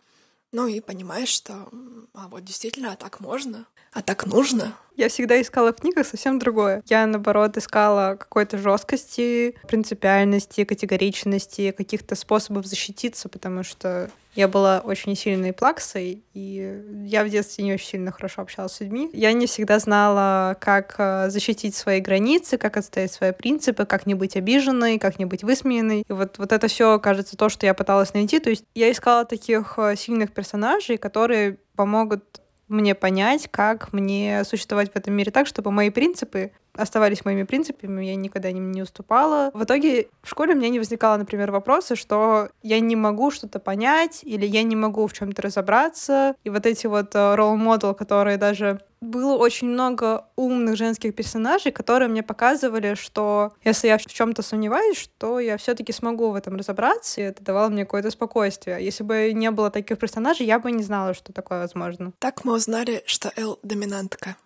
[0.52, 1.68] Ну и понимаешь, что
[2.14, 4.74] а вот действительно так можно, а так нужно.
[4.96, 6.82] Я всегда искала в книгах совсем другое.
[6.86, 15.16] Я, наоборот, искала какой-то жесткости, принципиальности, категоричности, каких-то способов защититься, потому что я была очень
[15.16, 19.10] сильной плаксой, и я в детстве не очень сильно хорошо общалась с людьми.
[19.12, 24.14] Я не всегда знала, как э, защитить свои границы, как отстоять свои принципы, как не
[24.14, 26.04] быть обиженной, как не быть высмеянной.
[26.08, 28.40] И вот, вот это все, кажется, то, что я пыталась найти.
[28.40, 34.92] То есть я искала таких э, сильных персонажей, которые помогут мне понять, как мне существовать
[34.92, 39.50] в этом мире так, чтобы мои принципы оставались моими принципами, я никогда им не уступала.
[39.54, 43.58] В итоге в школе у меня не возникало, например, вопроса, что я не могу что-то
[43.58, 46.34] понять или я не могу в чем-то разобраться.
[46.44, 52.08] И вот эти вот ролл-модел, э, которые даже было очень много умных женских персонажей, которые
[52.08, 57.20] мне показывали, что если я в чем-то сомневаюсь, что я все-таки смогу в этом разобраться,
[57.20, 58.84] и это давало мне какое-то спокойствие.
[58.84, 62.12] Если бы не было таких персонажей, я бы не знала, что такое возможно.
[62.18, 64.36] Так мы узнали, что Эл доминантка.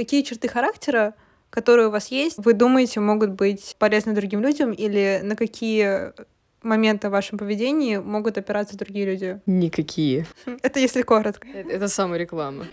[0.00, 1.12] Какие черты характера,
[1.50, 6.14] которые у вас есть, вы думаете, могут быть полезны другим людям, или на какие
[6.62, 9.42] моменты в вашем поведении могут опираться другие люди?
[9.44, 10.24] Никакие.
[10.62, 11.46] Это если коротко.
[11.48, 12.64] Это, это самореклама.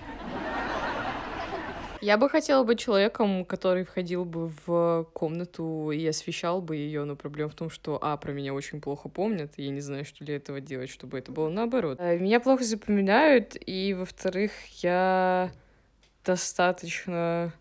[1.99, 7.17] Я бы хотела быть человеком, который входил бы в комнату и освещал бы ее, но
[7.17, 10.23] проблема в том, что, а, про меня очень плохо помнят, и я не знаю, что
[10.23, 11.97] для этого делать, чтобы это было наоборот.
[11.99, 15.51] Э, меня плохо запоминают, и, во-вторых, я
[16.27, 17.53] достаточно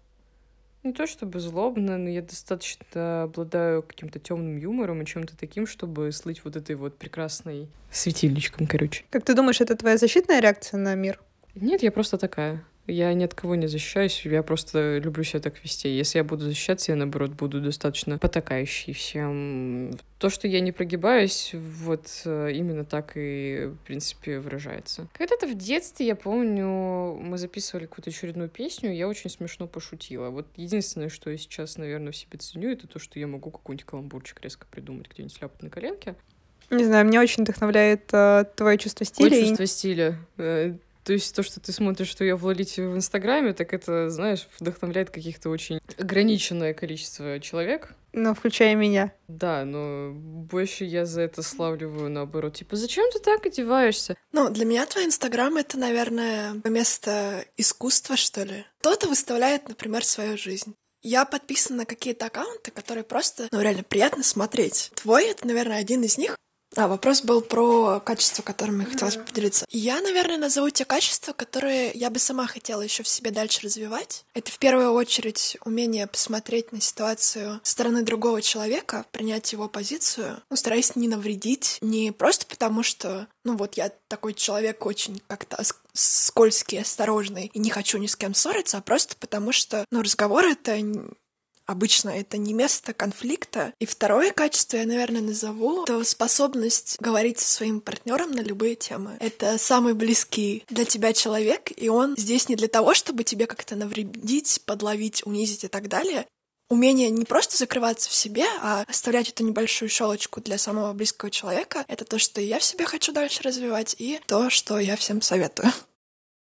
[0.82, 6.12] не то чтобы злобно, но я достаточно обладаю каким-то темным юмором и чем-то таким, чтобы
[6.12, 9.04] слыть вот этой вот прекрасной светильничком, короче.
[9.10, 11.20] Как ты думаешь, это твоя защитная реакция на мир?
[11.54, 12.64] Нет, я просто такая.
[12.86, 15.88] Я ни от кого не защищаюсь, я просто люблю себя так вести.
[15.88, 19.90] Если я буду защищаться, я, наоборот, буду достаточно потакающий всем.
[20.18, 25.08] То, что я не прогибаюсь, вот э, именно так и, в принципе, выражается.
[25.14, 30.30] Когда-то в детстве, я помню, мы записывали какую-то очередную песню, и я очень смешно пошутила.
[30.30, 33.84] Вот единственное, что я сейчас, наверное, в себе ценю, это то, что я могу какой-нибудь
[33.84, 36.14] каламбурчик резко придумать, где-нибудь ляпать на коленке.
[36.70, 39.36] Не знаю, меня очень вдохновляет э, твое чувство стиля.
[39.36, 39.66] Ой, чувство и...
[39.66, 40.18] стиля.
[40.36, 40.74] Э,
[41.06, 44.48] То есть то, что ты смотришь, что я в Лолите в Инстаграме, так это, знаешь,
[44.58, 47.94] вдохновляет каких-то очень ограниченное количество человек.
[48.12, 49.12] Ну, включая меня.
[49.28, 52.56] Да, но больше я за это славливаю наоборот.
[52.56, 54.16] Типа, зачем ты так одеваешься?
[54.32, 58.66] Ну, для меня твой Инстаграм— это, наверное, место искусства, что ли.
[58.80, 60.74] Кто-то выставляет, например, свою жизнь.
[61.02, 64.90] Я подписана на какие-то аккаунты, которые просто, ну, реально приятно смотреть.
[64.96, 66.36] Твой— это, наверное, один из них.
[66.76, 69.64] А, вопрос был про качество, которым я хотела поделиться.
[69.70, 74.24] Я, наверное, назову те качества, которые я бы сама хотела еще в себе дальше развивать.
[74.34, 80.42] Это в первую очередь умение посмотреть на ситуацию со стороны другого человека, принять его позицию,
[80.50, 85.62] ну, стараясь не навредить, не просто потому, что, ну вот я такой человек очень как-то
[85.94, 90.44] скользкий, осторожный и не хочу ни с кем ссориться, а просто потому что, ну, разговор—
[90.46, 90.78] это
[91.66, 93.72] Обычно это не место конфликта.
[93.80, 99.16] И второе качество я, наверное, назову— это способность говорить со своим партнером на любые темы.
[99.18, 103.74] Это самый близкий для тебя человек, и он здесь не для того, чтобы тебе как-то
[103.74, 106.26] навредить, подловить, унизить и так далее.
[106.68, 111.84] Умение не просто закрываться в себе, а оставлять эту небольшую щелочку для самого близкого человека—
[111.88, 115.72] это то, что я в себе хочу дальше развивать, и то, что я всем советую.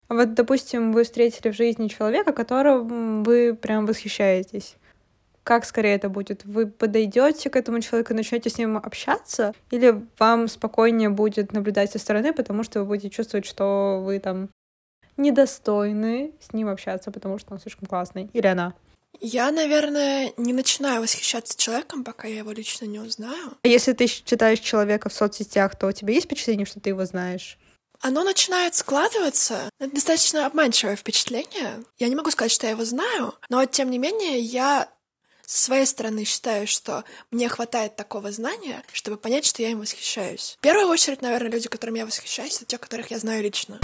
[0.08, 2.82] Вот, допустим, вы встретили в жизни человека, которого
[3.22, 4.76] вы прям восхищаетесь
[5.44, 6.44] как скорее это будет?
[6.44, 11.98] Вы подойдете к этому человеку, начнете с ним общаться, или вам спокойнее будет наблюдать со
[11.98, 14.48] стороны, потому что вы будете чувствовать, что вы там
[15.16, 18.74] недостойны с ним общаться, потому что он слишком классный, или она?
[19.20, 23.52] Я, наверное, не начинаю восхищаться человеком, пока я его лично не узнаю.
[23.62, 27.04] А если ты читаешь человека в соцсетях, то у тебя есть впечатление, что ты его
[27.04, 27.58] знаешь?
[28.00, 29.70] Оно начинает складываться.
[29.78, 31.84] Это достаточно обманчивое впечатление.
[31.98, 34.88] Я не могу сказать, что я его знаю, но тем не менее я
[35.52, 40.56] с своей стороны считаю, что мне хватает такого знания, чтобы понять, что я им восхищаюсь.
[40.58, 43.78] В первую очередь, наверное, люди, которыми я восхищаюсь, это те, которых я знаю лично.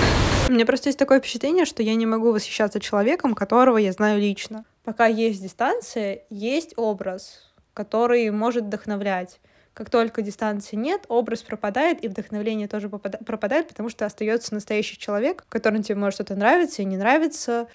[0.48, 4.18] У меня просто есть такое впечатление, что я не могу восхищаться человеком, которого я знаю
[4.18, 4.64] лично.
[4.82, 9.38] Пока есть дистанция, есть образ, который может вдохновлять.
[9.74, 15.44] Как только дистанции нет, образ пропадает, и вдохновление тоже пропадает, потому что остается настоящий человек,
[15.50, 17.68] которому тебе может что-то нравиться и не нравится.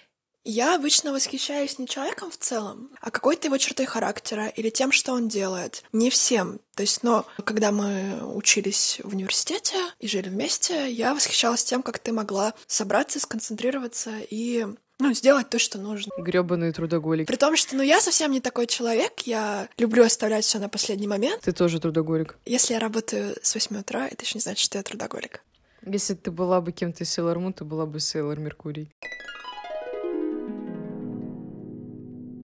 [0.46, 5.14] Я обычно восхищаюсь не человеком в целом, а какой-то его чертой характера или тем, что
[5.14, 5.84] он делает.
[5.94, 6.60] Не всем.
[6.76, 12.00] То есть, но когда мы учились в университете и жили вместе, я восхищалась тем, как
[12.00, 14.68] ты могла собраться, сконцентрироваться и
[15.00, 16.12] ну, сделать то, что нужно.
[16.18, 17.28] Грёбаные трудоголики.
[17.28, 21.08] При том, что, ну, я совсем не такой человек, я люблю оставлять все на последний
[21.08, 21.42] момент.
[21.42, 22.38] Ты тоже трудоголик.
[22.46, 25.42] Если я работаю с 8 утра, это еще не значит, что я трудоголик.
[25.86, 28.90] Если ты была бы кем-то Sailor Moon, ты была бы Сейлор Меркурий.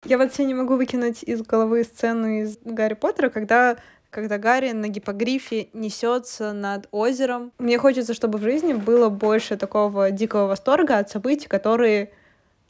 [0.06, 3.78] Я себе не могу выкинуть из головы сцену из Гарри Поттера, когда
[4.12, 7.52] когда Гарри на гипогрифе несется над озером.
[7.58, 12.12] Мне хочется, чтобы в жизни было больше такого дикого восторга от событий, которые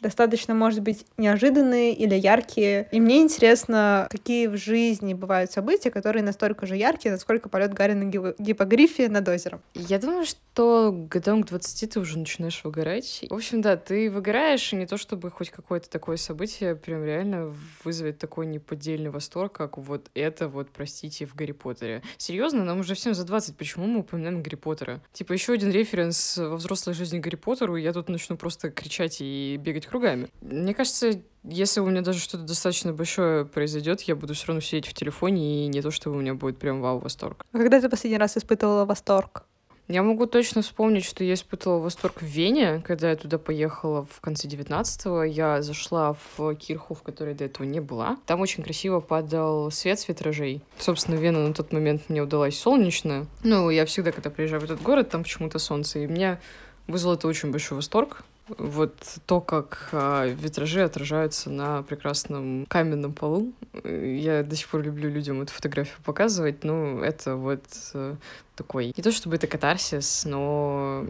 [0.05, 2.87] достаточно, может быть, неожиданные или яркие.
[2.91, 7.93] И мне интересно, какие в жизни бывают события, которые настолько же яркие, насколько полет Гарри
[7.93, 9.61] на гипогрифе над озером.
[9.73, 13.25] Я думаю, что годам к 20 ты уже начинаешь выгорать.
[13.27, 17.55] В общем, да, ты выгораешь, и не то чтобы хоть какое-то такое событие прям реально
[17.83, 22.03] вызовет такой неподдельный восторг, как вот это вот, простите, в Гарри Поттере.
[22.17, 25.01] Серьезно, нам уже всем за 20, почему мы упоминаем Гарри Поттера?
[25.13, 29.57] Типа еще один референс во взрослой жизни Гарри Поттеру, я тут начну просто кричать и
[29.59, 30.27] бегать кругами.
[30.41, 34.87] Мне кажется, если у меня даже что-то достаточно большое произойдет, я буду все равно сидеть
[34.87, 37.45] в телефоне, и не то, чтобы у меня будет прям вау-восторг.
[37.53, 39.45] А когда ты последний раз испытывала восторг?
[39.87, 44.19] Я могу точно вспомнить, что я испытывала восторг в Вене, когда я туда поехала в
[44.19, 45.23] конце 19-го.
[45.23, 48.17] Я зашла в кирху, в которой до этого не была.
[48.25, 50.61] Там очень красиво падал свет с витражей.
[50.79, 53.27] Собственно, Вена на тот момент мне удалась солнечная.
[53.43, 55.99] Ну, я всегда, когда приезжаю в этот город, там почему-то солнце.
[55.99, 56.41] И меня
[56.87, 63.53] вызвало это очень большой восторг вот то, как э, витражи отражаются на прекрасном каменном полу.
[63.83, 66.63] Я до сих пор люблю людям эту фотографию показывать.
[66.63, 68.15] Ну, это вот э,
[68.55, 68.93] такой...
[68.95, 71.05] Не то чтобы это катарсис, но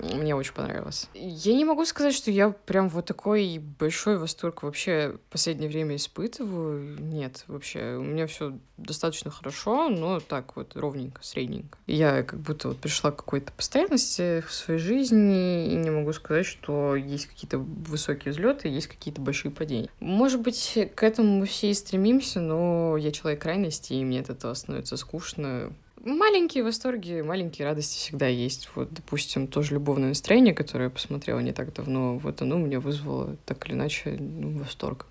[0.00, 1.08] мне очень понравилось.
[1.14, 5.96] Я не могу сказать, что я прям вот такой большой восторг вообще в последнее время
[5.96, 7.00] испытываю.
[7.00, 7.96] Нет, вообще.
[7.96, 11.78] У меня все достаточно хорошо, но так вот ровненько, средненько.
[11.86, 16.46] Я как будто вот пришла к какой-то постоянности в своей жизни и не могу сказать,
[16.46, 19.88] что есть какие-то высокие взлеты, есть какие-то большие падения.
[20.00, 24.30] Может быть, к этому мы все и стремимся, но я человек крайности, и мне от
[24.30, 28.70] этого становится скучно, Маленькие восторги, маленькие радости всегда есть.
[28.74, 33.36] Вот, допустим, тоже любовное настроение, которое я посмотрела не так давно, вот оно мне вызвало
[33.44, 35.06] так или иначе ну, восторг.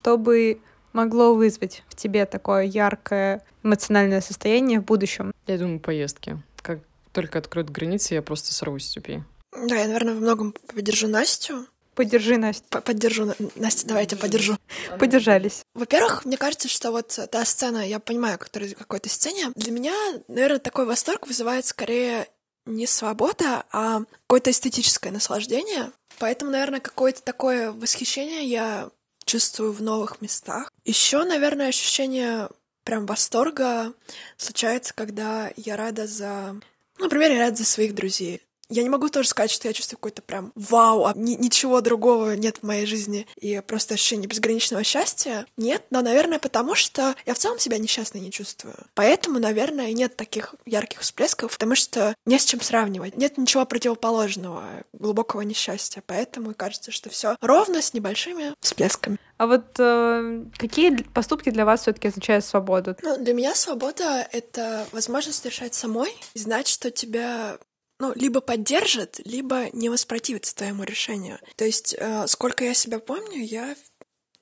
[0.00, 0.58] Что бы
[0.94, 5.32] могло вызвать в тебе такое яркое эмоциональное состояние в будущем?
[5.46, 6.42] Я думаю, поездки.
[6.62, 6.80] Как
[7.12, 9.22] только откроют границы, я просто сорвусь с цепи.
[9.52, 11.66] Да, я, наверное, во многом поддержу Настю.
[11.94, 12.80] Поддержи, Настя.
[12.80, 13.34] Поддержу.
[13.56, 14.56] Настя, давайте поддержу.
[14.98, 15.62] Поддержались.
[15.74, 19.94] Во-первых, мне кажется, что вот та сцена, я понимаю, которая в какой-то сцене, для меня,
[20.28, 22.28] наверное, такой восторг вызывает скорее
[22.64, 25.90] не свобода, а какое-то эстетическое наслаждение.
[26.18, 28.90] Поэтому, наверное, какое-то такое восхищение я
[29.24, 30.70] чувствую в новых местах.
[30.84, 32.48] Еще, наверное, ощущение
[32.84, 33.92] прям восторга
[34.36, 36.56] случается, когда я рада за...
[36.98, 38.42] Ну, например, я рада за своих друзей.
[38.70, 42.36] Я не могу тоже сказать, что я чувствую какой-то прям вау, а ни- ничего другого
[42.36, 45.46] нет в моей жизни, и просто ощущение безграничного счастья.
[45.56, 48.76] Нет, но, наверное, потому что я в целом себя несчастной не чувствую.
[48.94, 53.16] Поэтому, наверное, нет таких ярких всплесков, потому что не с чем сравнивать.
[53.16, 56.02] Нет ничего противоположного глубокого несчастья.
[56.06, 59.18] Поэтому кажется, что все ровно с небольшими всплесками.
[59.36, 62.94] А вот э, какие поступки для вас все-таки означают свободу?
[63.02, 67.58] Ну, для меня свобода— это возможность решать самой, и знать, что тебя
[68.00, 71.38] ну, либо поддержит, либо не воспротивится твоему решению.
[71.56, 73.76] То есть, э, сколько я себя помню, я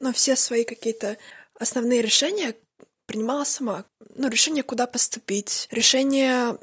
[0.01, 1.19] ну, все свои какие-то
[1.59, 2.55] основные решения
[3.07, 3.85] принимала сама.
[4.15, 6.57] Ну, решение, куда поступить, решение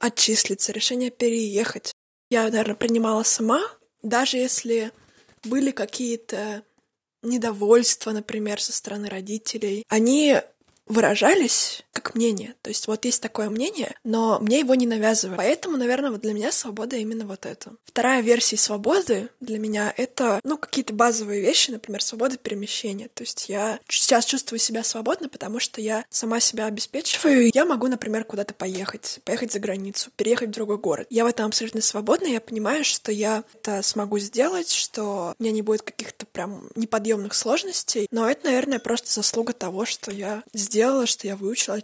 [0.00, 1.92] отчислиться, решение переехать.
[2.30, 3.62] Я, наверное, принимала сама,
[4.02, 4.92] даже если
[5.44, 6.64] были какие-то
[7.22, 9.84] недовольства, например, со стороны родителей.
[9.88, 10.40] Они
[10.90, 12.54] выражались как мнение.
[12.62, 15.38] То есть вот есть такое мнение, но мне его не навязывают.
[15.38, 17.72] Поэтому, наверное, вот для меня свобода именно вот это.
[17.84, 23.08] Вторая версия свободы для меня— это, ну, какие-то базовые вещи, например, свобода перемещения.
[23.14, 27.50] То есть я сейчас чувствую себя свободно, потому что я сама себя обеспечиваю.
[27.54, 31.06] Я могу, например, куда-то поехать, поехать за границу, переехать в другой город.
[31.10, 35.52] Я в этом абсолютно свободна, я понимаю, что я это смогу сделать, что у меня
[35.52, 38.08] не будет каких-то прям неподъемных сложностей.
[38.10, 41.78] Но это, наверное, просто заслуга того, что я сделала сделала, что я выучила,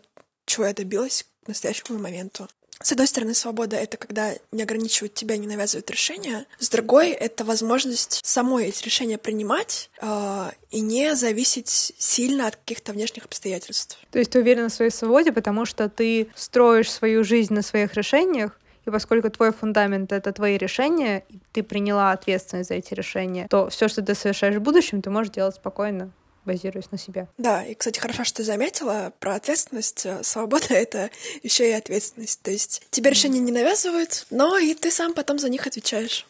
[0.46, 2.48] чего я добилась к настоящему моменту.
[2.82, 6.46] С одной стороны, свобода— это когда не ограничивают тебя, не навязывают решения.
[6.58, 12.92] С другой— это возможность самой эти решения принимать э, и не зависеть сильно от каких-то
[12.92, 13.98] внешних обстоятельств.
[14.10, 17.92] То есть ты уверена в своей свободе, потому что ты строишь свою жизнь на своих
[17.94, 23.46] решениях, и поскольку твой фундамент— это твои решения, и ты приняла ответственность за эти решения,
[23.50, 26.12] то все, что ты совершаешь в будущем, ты можешь делать спокойно
[26.46, 27.28] базируясь на себе.
[27.36, 30.06] Да, и, кстати, хорошо, что ты заметила про ответственность.
[30.22, 31.10] Свобода— это
[31.42, 32.40] еще и ответственность.
[32.42, 36.26] То есть тебе решения не навязывают, но и ты сам потом за них отвечаешь.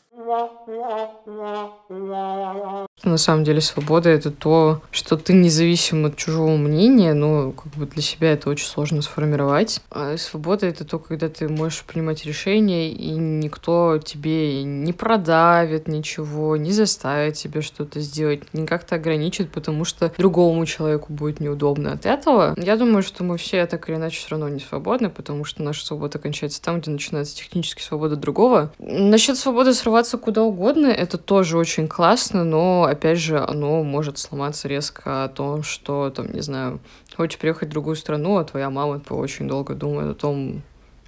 [3.05, 7.85] На самом деле свобода— это то, что ты независим от чужого мнения, но как бы
[7.85, 9.83] для себя это очень сложно сформировать.
[9.91, 16.57] А свобода— это то, когда ты можешь принимать решения, и никто тебе не продавит ничего,
[16.57, 22.07] не заставит тебя что-то сделать, не как-то ограничит, потому что другому человеку будет неудобно от
[22.07, 22.55] этого.
[22.57, 25.85] Я думаю, что мы все так или иначе все равно не свободны, потому что наша
[25.85, 28.73] свобода кончается там, где начинается технически свобода другого.
[28.79, 34.69] Насчет свободы срываться куда угодно, это тоже очень классно, но, опять же, оно может сломаться
[34.69, 36.81] резко о том, что, там, не знаю,
[37.17, 40.63] хочешь приехать в другую страну, а твоя мама очень долго думает о том,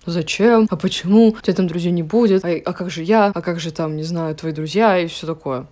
[0.07, 3.42] зачем, а почему, у тебя там друзей не будет, а, а как же я, а
[3.42, 4.99] как же там, не знаю, твои друзья?
[4.99, 5.66] и все такое.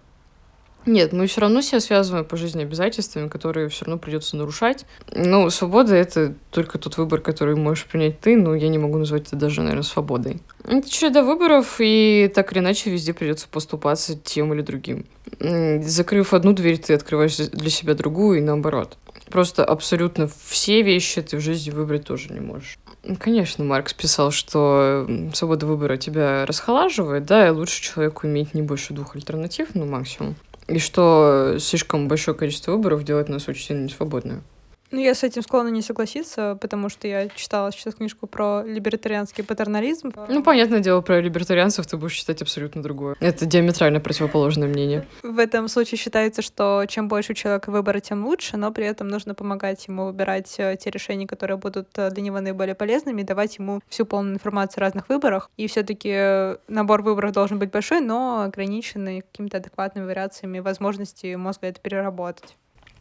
[0.87, 4.87] Нет, мы все равно себя связываем по жизни обязательствами, которые все равно придется нарушать.
[5.13, 9.27] Ну, свобода— это только тот выбор, который можешь принять ты, но я не могу назвать
[9.27, 10.41] это даже, наверное, свободой.
[10.65, 15.07] Это череда выборов, и так или иначе везде придется поступаться тем или другим.
[15.41, 18.97] Закрыв одну дверь, ты открываешь для себя другую, и наоборот.
[19.31, 22.79] Просто абсолютно все вещи ты в жизни выбрать тоже не можешь.
[23.21, 28.95] Конечно, Маркс писал, что свобода выбора тебя расхолаживает, да, и лучше человеку иметь не больше
[28.95, 30.35] двух альтернатив, ну, максимум.
[30.69, 34.43] И что слишком большое количество выборов делает нас очень сильно несвободными.
[34.91, 39.45] Ну, я с этим склонна не согласиться, потому что я читала сейчас книжку про либертарианский
[39.45, 40.13] патернализм.
[40.29, 43.17] Ну, понятное дело, про либертарианцев ты будешь читать абсолютно другое.
[43.21, 45.07] Это диаметрально противоположное мнение.
[45.23, 49.09] В этом случае считается, что чем больше у человека выбора, тем лучше, но при этом
[49.09, 53.25] нужно помогать ему выбирать э, те решения, которые будут э, для него наиболее полезными, и
[53.25, 55.51] давать ему всю полную информацию о разных выборах.
[55.57, 61.35] И все таки э, набор выборов должен быть большой, но ограниченный какими-то адекватными вариациями возможности
[61.35, 62.57] мозга это переработать.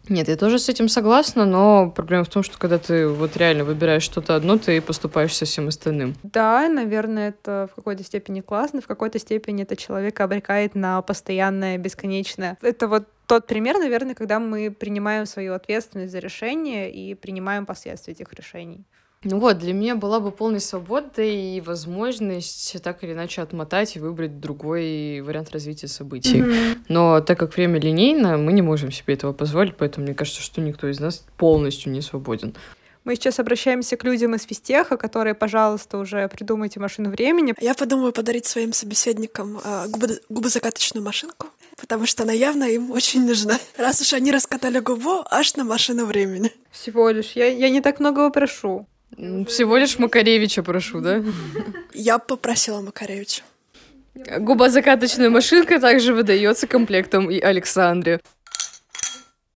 [0.10, 3.64] Нет, я тоже с этим согласна, но проблема в том, что когда ты вот реально
[3.64, 6.16] выбираешь что-то одно, ты поступаешь со всем остальным.
[6.24, 11.78] Да, наверное, это в какой-то степени классно, в какой-то степени это человека обрекает на постоянное,
[11.78, 12.58] бесконечное.
[12.62, 18.14] Это вот тот пример, наверное, когда мы принимаем свою ответственность за решение и принимаем последствия
[18.14, 18.86] этих решений.
[19.26, 24.00] Ну вот, для меня была бы полной свобода и возможность так или иначе отмотать и
[24.00, 26.42] выбрать другой вариант развития событий.
[26.42, 26.78] Mm-hmm.
[26.90, 30.62] Но так как время линейно, мы не можем себе этого позволить, поэтому мне кажется, что
[30.62, 32.54] никто из нас полностью не свободен.
[33.04, 37.56] Мы сейчас обращаемся к людям из физтеха, которые, пожалуйста, уже придумайте машину времени.
[37.60, 41.48] Я подумаю подарить своим собеседникам э, губо- губозакаточную машинку,
[41.78, 43.58] потому что она явно им очень нужна.
[43.78, 46.52] Раз уж они раскатали губу, аж на машину времени.
[46.72, 47.32] Всего лишь.
[47.32, 48.88] Я, я не так многого прошу.
[49.18, 51.24] Всего лишь Макаревича прошу, да?
[51.94, 53.44] Я попросила Макаревича.
[54.40, 58.22] Губозакаточная машинка также выдается комплектом и Александре.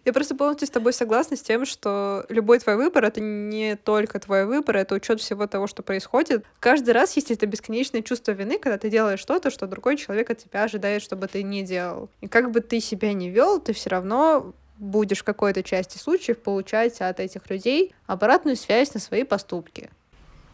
[0.06, 4.20] Я просто полностью с тобой согласна с тем, что любой твой выбор— это не только
[4.20, 6.46] твой выбор, это учет всего того, что происходит.
[6.60, 10.40] Каждый раз есть это бесконечное чувство вины, когда ты делаешь что-то, что другой человек от
[10.40, 12.10] тебя ожидает, чтобы ты не делал.
[12.22, 16.40] И как бы ты себя не вел, ты все равно будешь в какой-то части случаев
[16.40, 19.90] получать от этих людей обратную связь на свои поступки.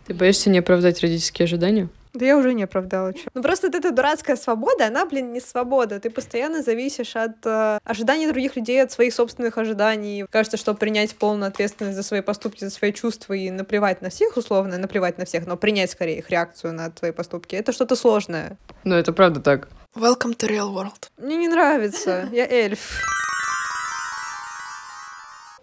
[0.08, 1.90] Ты боишься не оправдать родительские ожидания?
[2.14, 3.14] Да я уже не оправдала.
[3.14, 3.28] чё.
[3.34, 6.00] Ну просто вот эта дурацкая свобода, она, блин, не свобода.
[6.00, 10.26] Ты постоянно зависишь от э, ожиданий других людей, от своих собственных ожиданий.
[10.30, 14.38] Кажется, что принять полную ответственность за свои поступки, за свои чувства и наплевать на всех,
[14.38, 18.58] условно, наплевать на всех, но принять скорее их реакцию на твои поступки, это что-то сложное.
[18.86, 19.68] Ну, это правда так.
[19.96, 21.10] Welcome to real world.
[21.18, 22.30] Мне не нравится.
[22.32, 23.02] Я эльф.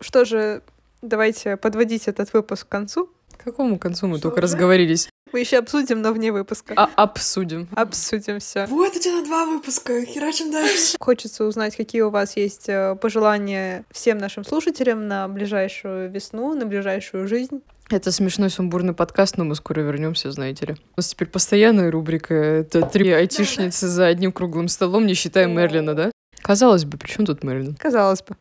[0.03, 0.63] Что же,
[1.01, 3.09] давайте подводить этот выпуск к концу.
[3.37, 4.43] К какому концу мы Что, только уже?
[4.43, 5.09] разговорились?
[5.33, 6.75] Мы еще обсудим, но вне выпуска.
[6.77, 7.67] А обсудим.
[7.75, 8.67] Обсудим все.
[8.67, 10.97] Вот у тебя два выпуска, херачим дальше.
[11.01, 16.67] Хочется узнать, какие у вас есть э, пожелания всем нашим слушателям на ближайшую весну, на
[16.67, 17.63] ближайшую жизнь.
[17.89, 20.73] Это смешной сумбурный подкаст, но мы скоро вернемся, знаете ли.
[20.75, 22.35] У нас теперь постоянная рубрика.
[22.35, 26.11] Это три айтишницы за одним круглым столом, не считая Мерлина, да?
[26.43, 27.75] Казалось бы, при чем тут Мерлин?
[27.77, 28.37] Казалось бы.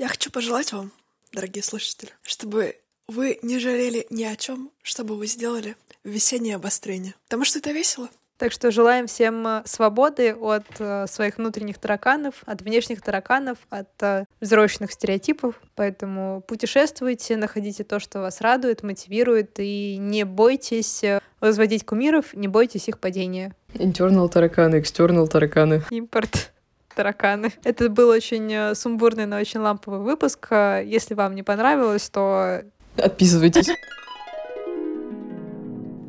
[0.00, 0.92] Я хочу пожелать вам,
[1.30, 2.76] дорогие слушатели, чтобы
[3.06, 7.14] вы не жалели ни о чем, чтобы вы сделали весеннее обострение.
[7.26, 8.08] Потому что это весело.
[8.38, 13.90] Так что желаем всем э, свободы от э, своих внутренних тараканов, от внешних тараканов, от
[14.00, 15.60] э, взросленных стереотипов.
[15.74, 21.04] Поэтому путешествуйте, находите то, что вас радует, мотивирует, и не бойтесь
[21.40, 23.54] возводить кумиров, не бойтесь их падения.
[23.74, 25.82] Internal тараканы, external тараканы.
[25.90, 26.52] Импорт
[26.94, 27.52] тараканы.
[27.64, 30.48] Это был очень э, сумбурный, но очень ламповый выпуск.
[30.50, 32.62] Э, Если вам не понравилось, то
[32.96, 33.70] Отписывайтесь.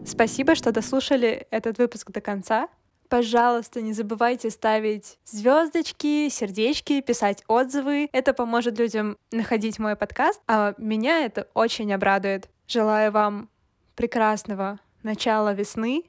[0.06, 2.68] Спасибо, что дослушали этот выпуск до конца.
[3.08, 8.10] Пожалуйста, не забывайте ставить звездочки, сердечки, писать отзывы.
[8.14, 12.50] Это поможет людям находить мой подкаст, а меня это очень обрадует.
[12.68, 13.50] Желаю вам
[13.96, 16.06] прекрасного начала весны,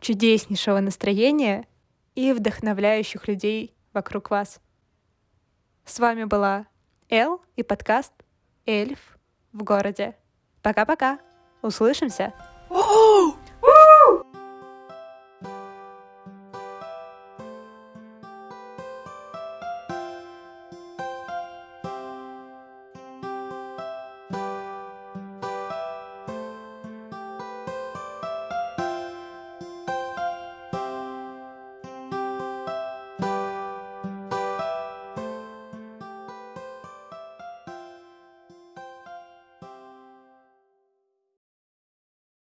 [0.00, 1.66] чудеснейшего настроения
[2.14, 4.60] и вдохновляющих людей вокруг вас.
[5.86, 6.66] С вами была
[7.08, 8.12] Эл и подкаст
[8.66, 9.18] «Эльф
[9.52, 10.14] в городе».
[10.62, 11.18] Пока-пока.
[11.62, 12.34] Услышимся.
[12.68, 13.34] Оу!